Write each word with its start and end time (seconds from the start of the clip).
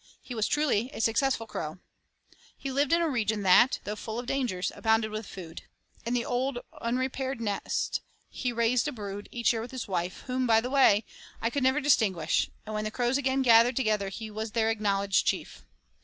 He 0.19 0.33
was 0.33 0.47
truly 0.47 0.89
a 0.95 0.99
successful 0.99 1.45
crow. 1.45 1.77
He 2.57 2.71
lived 2.71 2.91
in 2.91 3.03
a 3.03 3.07
region 3.07 3.43
that, 3.43 3.77
though 3.83 3.95
full 3.95 4.17
of 4.17 4.25
dangers, 4.25 4.71
abounded 4.73 5.11
with 5.11 5.27
food. 5.27 5.61
In 6.07 6.15
the 6.15 6.25
old, 6.25 6.57
unrepaired 6.81 7.39
nest 7.39 8.01
he 8.27 8.51
raised 8.51 8.87
a 8.87 8.91
brood 8.91 9.29
each 9.31 9.53
year 9.53 9.61
with 9.61 9.69
his 9.69 9.87
wife, 9.87 10.21
whom, 10.21 10.47
by 10.47 10.59
the 10.59 10.71
way, 10.71 11.03
I 11.39 11.51
never 11.53 11.77
could 11.77 11.83
distinguish, 11.83 12.49
and 12.65 12.73
when 12.73 12.85
the 12.85 12.89
crows 12.89 13.19
again 13.19 13.43
gathered 13.43 13.75
together 13.75 14.09
he 14.09 14.31
was 14.31 14.53
their 14.53 14.71
acknowledged 14.71 15.27
chief. 15.27 15.65